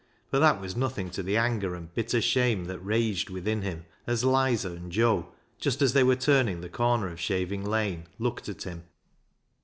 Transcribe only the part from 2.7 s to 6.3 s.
raged within him as" Lizer" and Joe, just as they were